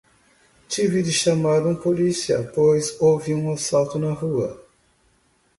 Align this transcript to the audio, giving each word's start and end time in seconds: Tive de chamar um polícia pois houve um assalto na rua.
Tive 0.67 1.03
de 1.03 1.11
chamar 1.13 1.63
um 1.67 1.75
polícia 1.75 2.51
pois 2.55 2.99
houve 2.99 3.35
um 3.35 3.53
assalto 3.53 3.99
na 3.99 4.11
rua. 4.13 4.65